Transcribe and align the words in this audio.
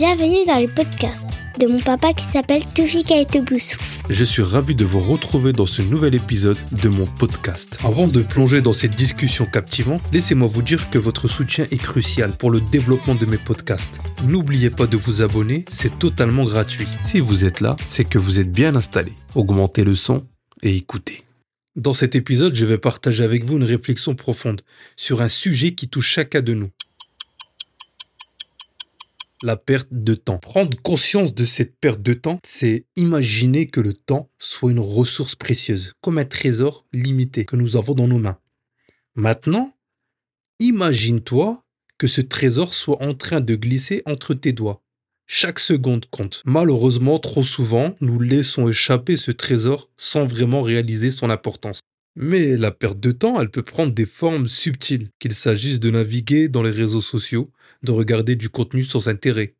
dans 0.00 0.60
le 0.60 0.72
podcast 0.72 1.28
de 1.58 1.66
mon 1.66 1.80
papa 1.80 2.12
qui 2.12 2.24
s'appelle 2.24 2.64
Toufik 2.64 3.12
Boussouf. 3.44 4.02
Je 4.08 4.22
suis 4.22 4.44
ravi 4.44 4.76
de 4.76 4.84
vous 4.84 5.00
retrouver 5.00 5.52
dans 5.52 5.66
ce 5.66 5.82
nouvel 5.82 6.14
épisode 6.14 6.56
de 6.70 6.88
mon 6.88 7.04
podcast. 7.04 7.76
Avant 7.82 8.06
de 8.06 8.22
plonger 8.22 8.60
dans 8.60 8.72
cette 8.72 8.94
discussion 8.94 9.44
captivante, 9.44 10.00
laissez-moi 10.12 10.46
vous 10.46 10.62
dire 10.62 10.88
que 10.90 10.98
votre 10.98 11.26
soutien 11.26 11.66
est 11.72 11.82
crucial 11.82 12.30
pour 12.30 12.52
le 12.52 12.60
développement 12.60 13.16
de 13.16 13.26
mes 13.26 13.38
podcasts. 13.38 13.98
N'oubliez 14.24 14.70
pas 14.70 14.86
de 14.86 14.96
vous 14.96 15.20
abonner, 15.20 15.64
c'est 15.68 15.98
totalement 15.98 16.44
gratuit. 16.44 16.86
Si 17.02 17.18
vous 17.18 17.44
êtes 17.44 17.60
là, 17.60 17.74
c'est 17.88 18.08
que 18.08 18.18
vous 18.18 18.38
êtes 18.38 18.52
bien 18.52 18.76
installé. 18.76 19.12
Augmentez 19.34 19.82
le 19.82 19.96
son 19.96 20.24
et 20.62 20.76
écoutez. 20.76 21.22
Dans 21.74 21.94
cet 21.94 22.14
épisode, 22.14 22.54
je 22.54 22.66
vais 22.66 22.78
partager 22.78 23.24
avec 23.24 23.44
vous 23.44 23.56
une 23.56 23.64
réflexion 23.64 24.14
profonde 24.14 24.60
sur 24.96 25.22
un 25.22 25.28
sujet 25.28 25.74
qui 25.74 25.88
touche 25.88 26.08
chacun 26.08 26.40
de 26.40 26.54
nous 26.54 26.70
la 29.42 29.56
perte 29.56 29.88
de 29.92 30.14
temps. 30.14 30.38
Prendre 30.38 30.76
conscience 30.82 31.34
de 31.34 31.44
cette 31.44 31.78
perte 31.78 32.02
de 32.02 32.14
temps, 32.14 32.38
c'est 32.44 32.86
imaginer 32.96 33.66
que 33.66 33.80
le 33.80 33.92
temps 33.92 34.30
soit 34.38 34.70
une 34.70 34.80
ressource 34.80 35.34
précieuse, 35.34 35.92
comme 36.00 36.18
un 36.18 36.24
trésor 36.24 36.86
limité 36.92 37.44
que 37.44 37.56
nous 37.56 37.76
avons 37.76 37.94
dans 37.94 38.08
nos 38.08 38.18
mains. 38.18 38.38
Maintenant, 39.14 39.74
imagine-toi 40.58 41.62
que 41.98 42.06
ce 42.06 42.20
trésor 42.20 42.74
soit 42.74 43.02
en 43.02 43.14
train 43.14 43.40
de 43.40 43.54
glisser 43.54 44.02
entre 44.06 44.34
tes 44.34 44.52
doigts. 44.52 44.82
Chaque 45.26 45.58
seconde 45.58 46.06
compte. 46.06 46.42
Malheureusement, 46.46 47.18
trop 47.18 47.42
souvent, 47.42 47.94
nous 48.00 48.18
laissons 48.18 48.68
échapper 48.68 49.16
ce 49.16 49.30
trésor 49.30 49.90
sans 49.96 50.24
vraiment 50.24 50.62
réaliser 50.62 51.10
son 51.10 51.28
importance. 51.28 51.80
Mais 52.20 52.56
la 52.56 52.72
perte 52.72 52.98
de 52.98 53.12
temps, 53.12 53.40
elle 53.40 53.48
peut 53.48 53.62
prendre 53.62 53.92
des 53.92 54.04
formes 54.04 54.48
subtiles, 54.48 55.10
qu'il 55.20 55.30
s'agisse 55.30 55.78
de 55.78 55.88
naviguer 55.88 56.48
dans 56.48 56.64
les 56.64 56.72
réseaux 56.72 57.00
sociaux, 57.00 57.52
de 57.84 57.92
regarder 57.92 58.34
du 58.34 58.48
contenu 58.48 58.82
sans 58.82 59.06
intérêt, 59.06 59.54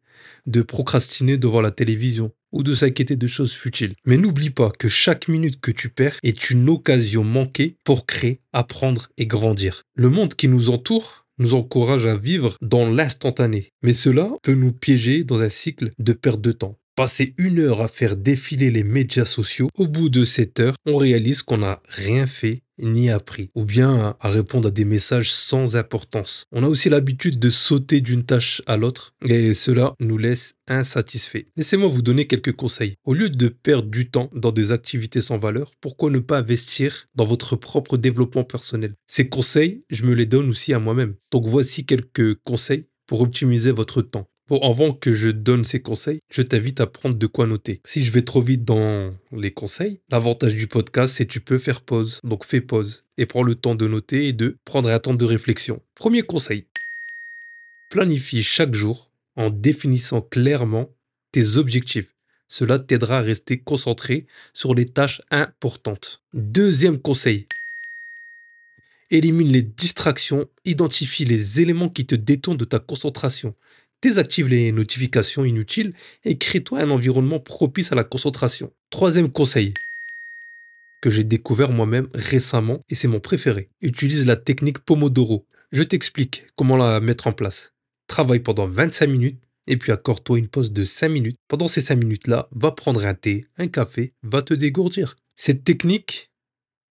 de 0.47 0.63
procrastiner 0.63 1.37
devant 1.37 1.61
la 1.61 1.71
télévision 1.71 2.33
ou 2.51 2.65
de 2.65 2.75
s'inquiéter 2.75 3.15
de 3.15 3.27
choses 3.29 3.53
futiles. 3.53 3.95
Mais 4.07 4.17
n'oublie 4.17 4.51
pas 4.51 4.73
que 4.77 4.89
chaque 4.89 5.29
minute 5.29 5.61
que 5.61 5.71
tu 5.71 5.89
perds 5.89 6.19
est 6.25 6.51
une 6.51 6.69
occasion 6.69 7.23
manquée 7.23 7.77
pour 7.85 8.07
créer, 8.07 8.41
apprendre 8.53 9.07
et 9.19 9.27
grandir. 9.27 9.83
Le 9.95 10.09
monde 10.09 10.35
qui 10.35 10.49
nous 10.49 10.71
entoure 10.71 11.27
nous 11.39 11.55
encourage 11.55 12.07
à 12.07 12.17
vivre 12.17 12.57
dans 12.61 12.91
l'instantané, 12.91 13.71
mais 13.83 13.93
cela 13.93 14.33
peut 14.43 14.55
nous 14.55 14.73
piéger 14.73 15.23
dans 15.23 15.43
un 15.43 15.49
cycle 15.49 15.93
de 16.01 16.13
perte 16.13 16.41
de 16.41 16.51
temps. 16.51 16.77
Passer 16.99 17.33
une 17.39 17.61
heure 17.61 17.81
à 17.81 17.87
faire 17.87 18.17
défiler 18.17 18.73
les 18.73 18.83
médias 18.83 19.25
sociaux, 19.25 19.69
au 19.77 19.87
bout 19.87 20.09
de 20.09 20.25
cette 20.25 20.59
heure, 20.59 20.75
on 20.85 20.97
réalise 20.97 21.43
qu'on 21.45 21.59
n'a 21.59 21.81
rien 21.87 22.27
fait 22.27 22.65
ni 22.81 23.09
appris, 23.09 23.51
ou 23.55 23.65
bien 23.65 24.17
à 24.19 24.31
répondre 24.31 24.67
à 24.67 24.71
des 24.73 24.85
messages 24.85 25.33
sans 25.33 25.77
importance. 25.77 26.43
On 26.51 26.65
a 26.65 26.67
aussi 26.67 26.89
l'habitude 26.89 27.39
de 27.39 27.51
sauter 27.51 28.01
d'une 28.01 28.25
tâche 28.25 28.63
à 28.67 28.77
l'autre, 28.77 29.15
et 29.25 29.55
cela 29.55 29.95
nous 30.01 30.19
laisse 30.19 30.55
insatisfaits. 30.67 31.45
Laissez-moi 31.57 31.87
vous 31.87 32.03
donner 32.03 32.27
quelques 32.27 32.57
conseils. 32.57 32.97
Au 33.05 33.15
lieu 33.15 33.31
de 33.31 33.47
perdre 33.47 33.89
du 33.89 34.11
temps 34.11 34.29
dans 34.35 34.51
des 34.51 34.73
activités 34.73 35.21
sans 35.21 35.39
valeur, 35.39 35.71
pourquoi 35.81 36.11
ne 36.11 36.19
pas 36.19 36.39
investir 36.39 37.07
dans 37.15 37.27
votre 37.27 37.55
propre 37.55 37.97
développement 37.97 38.43
personnel? 38.43 38.95
Ces 39.07 39.29
conseils, 39.29 39.85
je 39.89 40.03
me 40.03 40.15
les 40.15 40.27
donne 40.27 40.49
aussi 40.49 40.75
à 40.75 40.81
moi-même. 40.81 41.15
Donc 41.31 41.47
voici 41.47 41.87
quelques 41.87 42.35
conseils 42.43 42.87
pour 43.07 43.21
optimiser 43.21 43.71
votre 43.71 44.03
temps. 44.03 44.29
Bon, 44.49 44.61
avant 44.61 44.95
que 44.95 45.13
je 45.13 45.29
donne 45.29 45.63
ces 45.63 45.83
conseils, 45.83 46.21
je 46.31 46.41
t'invite 46.41 46.81
à 46.81 46.87
prendre 46.87 47.17
de 47.17 47.27
quoi 47.27 47.47
noter. 47.47 47.83
Si 47.85 48.03
je 48.03 48.11
vais 48.11 48.23
trop 48.23 48.41
vite 48.41 48.65
dans 48.65 49.15
les 49.31 49.51
conseils, 49.51 50.01
l'avantage 50.11 50.55
du 50.55 50.67
podcast, 50.67 51.15
c'est 51.15 51.27
que 51.27 51.33
tu 51.33 51.43
peux 51.43 51.59
faire 51.59 51.83
pause. 51.83 52.21
Donc 52.25 52.47
fais 52.47 52.63
pause 52.63 53.03
et 53.19 53.27
prends 53.27 53.43
le 53.43 53.57
temps 53.57 53.75
de 53.75 53.87
noter 53.87 54.29
et 54.29 54.33
de 54.33 54.57
prendre 54.65 54.89
un 54.89 54.99
temps 54.99 55.13
de 55.13 55.25
réflexion. 55.27 55.83
Premier 55.95 56.23
conseil. 56.23 56.65
Planifie 57.91 58.43
chaque 58.43 58.73
jour 58.73 59.11
en 59.37 59.51
définissant 59.51 60.23
clairement 60.23 60.89
tes 61.31 61.59
objectifs. 61.59 62.15
Cela 62.49 62.79
t'aidera 62.79 63.19
à 63.19 63.23
rester 63.23 63.59
concentré 63.59 64.27
sur 64.55 64.75
les 64.75 64.87
tâches 64.87 65.21
importantes. 65.31 66.23
Deuxième 66.33 66.97
conseil. 66.97 67.45
Élimine 69.11 69.53
les 69.53 69.63
distractions, 69.63 70.49
identifie 70.65 71.27
les 71.27 71.61
éléments 71.61 71.91
qui 71.91 72.07
te 72.07 72.15
détournent 72.15 72.57
de 72.57 72.65
ta 72.65 72.79
concentration. 72.79 73.55
Désactive 74.01 74.49
les 74.49 74.71
notifications 74.71 75.45
inutiles 75.45 75.93
et 76.25 76.39
crée-toi 76.39 76.81
un 76.81 76.91
environnement 76.91 77.41
propice 77.41 77.91
à 77.91 77.97
la 77.97 78.05
concentration. 78.05 78.73
Troisième 78.91 79.31
conseil 79.31 79.75
que 81.01 81.11
j'ai 81.11 81.25
découvert 81.25 81.73
moi-même 81.73 82.09
récemment 82.15 82.79
et 82.89 82.95
c'est 82.95 83.09
mon 83.09 83.19
préféré. 83.19 83.71
Utilise 83.81 84.25
la 84.25 84.37
technique 84.37 84.79
Pomodoro. 84.79 85.47
Je 85.73 85.83
t'explique 85.83 86.45
comment 86.57 86.77
la 86.77 87.01
mettre 87.01 87.27
en 87.27 87.33
place. 87.33 87.73
Travaille 88.07 88.41
pendant 88.41 88.69
25 88.69 89.09
minutes 89.09 89.41
et 89.67 89.77
puis 89.77 89.91
accorde-toi 89.91 90.39
une 90.39 90.49
pause 90.49 90.73
de 90.73 90.85
5 90.85 91.09
minutes. 91.09 91.37
Pendant 91.49 91.69
ces 91.69 91.81
5 91.81 91.97
minutes-là, 91.97 92.49
va 92.53 92.71
prendre 92.71 93.05
un 93.05 93.15
thé, 93.15 93.47
un 93.59 93.67
café, 93.67 94.15
va 94.23 94.43
te 94.43 94.55
dégourdir. 94.55 95.17
Cette 95.35 95.65
technique 95.65 96.31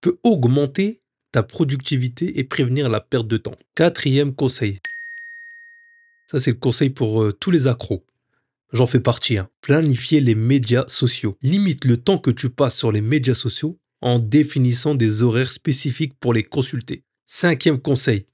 peut 0.02 0.20
augmenter 0.24 1.02
ta 1.32 1.42
productivité 1.42 2.40
et 2.40 2.44
prévenir 2.44 2.90
la 2.90 3.00
perte 3.00 3.28
de 3.28 3.38
temps. 3.38 3.58
Quatrième 3.76 4.36
conseil, 4.36 4.80
ça, 6.28 6.42
c'est 6.42 6.52
le 6.52 6.58
conseil 6.58 6.90
pour 6.90 7.24
euh, 7.24 7.32
tous 7.32 7.52
les 7.52 7.68
accros. 7.68 8.06
J'en 8.74 8.86
fais 8.86 9.00
partie. 9.00 9.38
Hein. 9.38 9.50
Planifier 9.62 10.20
les 10.20 10.36
médias 10.36 10.84
sociaux. 10.88 11.38
Limite 11.42 11.86
le 11.86 11.96
temps 11.96 12.18
que 12.18 12.32
tu 12.32 12.50
passes 12.50 12.78
sur 12.78 12.92
les 12.92 13.00
médias 13.00 13.34
sociaux 13.34 13.80
en 14.02 14.20
définissant 14.20 14.94
des 14.94 15.24
horaires 15.24 15.52
spécifiques 15.52 16.20
pour 16.20 16.34
les 16.34 16.44
consulter. 16.44 17.04
Cinquième 17.26 17.80
conseil. 17.80 18.26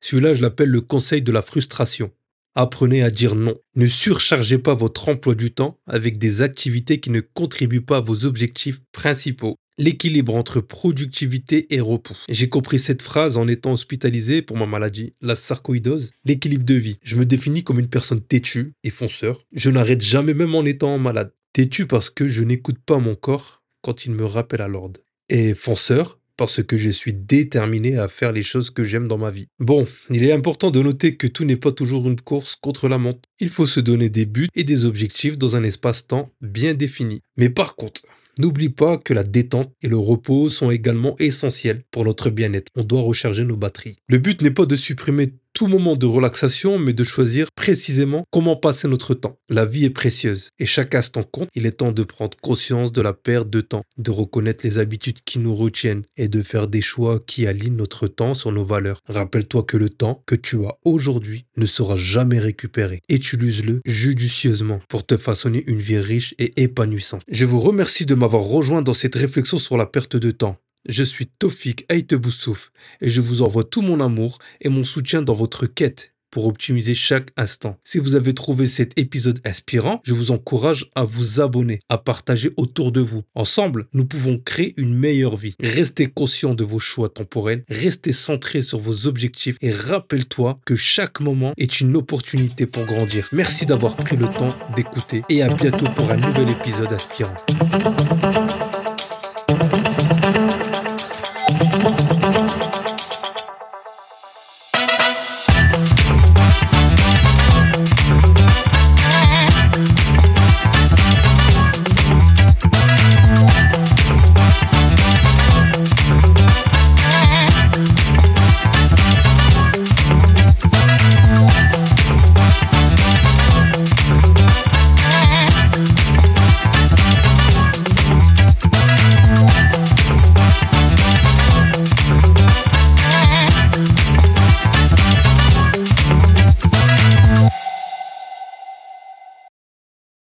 Celui-là, 0.00 0.34
je 0.34 0.42
l'appelle 0.42 0.70
le 0.70 0.80
conseil 0.80 1.22
de 1.22 1.30
la 1.30 1.42
frustration. 1.42 2.10
Apprenez 2.56 3.02
à 3.02 3.10
dire 3.10 3.36
non. 3.36 3.56
Ne 3.76 3.86
surchargez 3.86 4.58
pas 4.58 4.74
votre 4.74 5.08
emploi 5.08 5.36
du 5.36 5.52
temps 5.52 5.78
avec 5.86 6.18
des 6.18 6.42
activités 6.42 6.98
qui 6.98 7.10
ne 7.10 7.20
contribuent 7.20 7.84
pas 7.84 7.98
à 7.98 8.00
vos 8.00 8.24
objectifs 8.24 8.80
principaux 8.90 9.59
l'équilibre 9.80 10.36
entre 10.36 10.60
productivité 10.60 11.74
et 11.74 11.80
repos. 11.80 12.16
J'ai 12.28 12.50
compris 12.50 12.78
cette 12.78 13.02
phrase 13.02 13.38
en 13.38 13.48
étant 13.48 13.72
hospitalisé 13.72 14.42
pour 14.42 14.58
ma 14.58 14.66
maladie, 14.66 15.14
la 15.22 15.34
sarcoïdose. 15.34 16.10
L'équilibre 16.24 16.64
de 16.64 16.74
vie. 16.74 16.98
Je 17.02 17.16
me 17.16 17.24
définis 17.24 17.64
comme 17.64 17.80
une 17.80 17.88
personne 17.88 18.20
têtue 18.20 18.74
et 18.84 18.90
fonceur. 18.90 19.40
Je 19.54 19.70
n'arrête 19.70 20.02
jamais 20.02 20.34
même 20.34 20.54
en 20.54 20.64
étant 20.64 20.98
malade. 20.98 21.32
Têtu 21.54 21.86
parce 21.86 22.10
que 22.10 22.28
je 22.28 22.44
n'écoute 22.44 22.78
pas 22.84 22.98
mon 22.98 23.14
corps 23.14 23.62
quand 23.80 24.04
il 24.04 24.12
me 24.12 24.24
rappelle 24.24 24.60
à 24.60 24.68
l'ordre. 24.68 25.00
Et 25.30 25.54
fonceur 25.54 26.18
parce 26.36 26.62
que 26.62 26.76
je 26.76 26.90
suis 26.90 27.12
déterminé 27.12 27.98
à 27.98 28.08
faire 28.08 28.32
les 28.32 28.42
choses 28.42 28.70
que 28.70 28.84
j'aime 28.84 29.08
dans 29.08 29.18
ma 29.18 29.30
vie. 29.30 29.48
Bon, 29.58 29.86
il 30.10 30.24
est 30.24 30.32
important 30.32 30.70
de 30.70 30.80
noter 30.80 31.16
que 31.16 31.26
tout 31.26 31.44
n'est 31.44 31.56
pas 31.56 31.72
toujours 31.72 32.08
une 32.08 32.20
course 32.20 32.56
contre 32.56 32.88
la 32.88 32.96
montre. 32.96 33.20
Il 33.40 33.50
faut 33.50 33.66
se 33.66 33.80
donner 33.80 34.08
des 34.08 34.24
buts 34.24 34.48
et 34.54 34.64
des 34.64 34.84
objectifs 34.84 35.38
dans 35.38 35.56
un 35.56 35.64
espace-temps 35.64 36.30
bien 36.40 36.72
défini. 36.72 37.20
Mais 37.36 37.50
par 37.50 37.76
contre, 37.76 38.02
N'oublie 38.38 38.70
pas 38.70 38.98
que 38.98 39.12
la 39.12 39.22
détente 39.22 39.72
et 39.82 39.88
le 39.88 39.96
repos 39.96 40.48
sont 40.48 40.70
également 40.70 41.16
essentiels 41.18 41.82
pour 41.90 42.04
notre 42.04 42.30
bien-être. 42.30 42.70
On 42.76 42.84
doit 42.84 43.02
recharger 43.02 43.44
nos 43.44 43.56
batteries. 43.56 43.96
Le 44.08 44.18
but 44.18 44.40
n'est 44.42 44.50
pas 44.50 44.66
de 44.66 44.76
supprimer 44.76 45.34
moment 45.68 45.96
de 45.96 46.06
relaxation, 46.06 46.78
mais 46.78 46.92
de 46.92 47.04
choisir 47.04 47.46
précisément 47.54 48.24
comment 48.30 48.56
passer 48.56 48.88
notre 48.88 49.14
temps. 49.14 49.38
La 49.48 49.64
vie 49.64 49.84
est 49.84 49.90
précieuse 49.90 50.50
et 50.58 50.66
chaque 50.66 50.94
instant 50.94 51.22
compte. 51.22 51.48
Il 51.54 51.66
est 51.66 51.78
temps 51.78 51.92
de 51.92 52.02
prendre 52.02 52.36
conscience 52.40 52.92
de 52.92 53.02
la 53.02 53.12
perte 53.12 53.50
de 53.50 53.60
temps, 53.60 53.82
de 53.98 54.10
reconnaître 54.10 54.64
les 54.64 54.78
habitudes 54.78 55.20
qui 55.24 55.38
nous 55.38 55.54
retiennent 55.54 56.02
et 56.16 56.28
de 56.28 56.42
faire 56.42 56.68
des 56.68 56.82
choix 56.82 57.20
qui 57.26 57.46
alignent 57.46 57.76
notre 57.76 58.06
temps 58.06 58.34
sur 58.34 58.52
nos 58.52 58.64
valeurs. 58.64 59.00
Rappelle-toi 59.08 59.62
que 59.64 59.76
le 59.76 59.88
temps 59.88 60.22
que 60.26 60.34
tu 60.34 60.64
as 60.64 60.76
aujourd'hui 60.84 61.44
ne 61.56 61.66
sera 61.66 61.96
jamais 61.96 62.38
récupéré. 62.38 63.00
Utilise-le 63.08 63.80
judicieusement 63.84 64.80
pour 64.88 65.06
te 65.06 65.16
façonner 65.16 65.64
une 65.66 65.80
vie 65.80 65.98
riche 65.98 66.34
et 66.38 66.62
épanouissante. 66.62 67.22
Je 67.30 67.44
vous 67.44 67.60
remercie 67.60 68.06
de 68.06 68.14
m'avoir 68.14 68.42
rejoint 68.42 68.82
dans 68.82 68.94
cette 68.94 69.14
réflexion 69.14 69.58
sur 69.58 69.76
la 69.76 69.86
perte 69.86 70.16
de 70.16 70.30
temps. 70.30 70.56
Je 70.88 71.04
suis 71.04 71.26
Tofik 71.26 71.84
Aiteboussouf 71.88 72.72
et 73.00 73.10
je 73.10 73.20
vous 73.20 73.42
envoie 73.42 73.64
tout 73.64 73.82
mon 73.82 74.00
amour 74.00 74.38
et 74.60 74.68
mon 74.68 74.84
soutien 74.84 75.22
dans 75.22 75.34
votre 75.34 75.66
quête 75.66 76.14
pour 76.30 76.46
optimiser 76.46 76.94
chaque 76.94 77.30
instant. 77.36 77.76
Si 77.84 77.98
vous 77.98 78.14
avez 78.14 78.32
trouvé 78.34 78.66
cet 78.66 78.98
épisode 78.98 79.40
inspirant, 79.44 80.00
je 80.04 80.14
vous 80.14 80.30
encourage 80.30 80.88
à 80.94 81.04
vous 81.04 81.40
abonner, 81.40 81.80
à 81.88 81.98
partager 81.98 82.50
autour 82.56 82.92
de 82.92 83.00
vous. 83.00 83.22
Ensemble, 83.34 83.88
nous 83.92 84.06
pouvons 84.06 84.38
créer 84.38 84.72
une 84.76 84.94
meilleure 84.94 85.36
vie. 85.36 85.54
Restez 85.60 86.06
conscient 86.06 86.54
de 86.54 86.64
vos 86.64 86.78
choix 86.78 87.08
temporels, 87.08 87.64
restez 87.68 88.12
centré 88.12 88.62
sur 88.62 88.78
vos 88.78 89.06
objectifs 89.06 89.56
et 89.60 89.72
rappelle-toi 89.72 90.60
que 90.64 90.76
chaque 90.76 91.20
moment 91.20 91.52
est 91.56 91.80
une 91.80 91.96
opportunité 91.96 92.66
pour 92.66 92.86
grandir. 92.86 93.28
Merci 93.32 93.66
d'avoir 93.66 93.96
pris 93.96 94.16
le 94.16 94.28
temps 94.28 94.48
d'écouter 94.76 95.22
et 95.28 95.42
à 95.42 95.48
bientôt 95.48 95.86
pour 95.96 96.10
un 96.10 96.16
nouvel 96.16 96.50
épisode 96.50 96.92
inspirant. 96.92 97.36